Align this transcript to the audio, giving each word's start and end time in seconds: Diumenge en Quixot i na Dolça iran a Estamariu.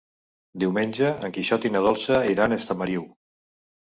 Diumenge 0.61 1.09
en 1.27 1.35
Quixot 1.35 1.67
i 1.69 1.71
na 1.75 1.83
Dolça 1.87 2.21
iran 2.37 2.55
a 2.55 2.59
Estamariu. 2.63 3.05